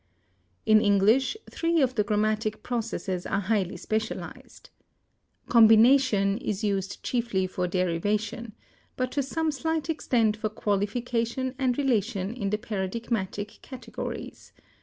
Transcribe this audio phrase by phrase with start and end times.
[0.65, 4.71] In English, three of the grammatic processes are highly specialized.
[5.47, 8.53] Combination is used chiefly for derivation,
[8.97, 14.53] but to some slight extent for qualification and relation in the paradigmatic categories.